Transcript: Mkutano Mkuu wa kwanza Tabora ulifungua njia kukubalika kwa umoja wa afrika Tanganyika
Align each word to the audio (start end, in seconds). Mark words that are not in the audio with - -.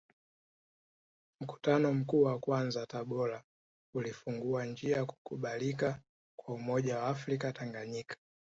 Mkutano 1.41 1.93
Mkuu 1.93 2.21
wa 2.23 2.39
kwanza 2.39 2.85
Tabora 2.85 3.43
ulifungua 3.93 4.65
njia 4.65 5.05
kukubalika 5.05 6.01
kwa 6.35 6.55
umoja 6.55 6.97
wa 6.99 7.07
afrika 7.07 7.53
Tanganyika 7.53 8.15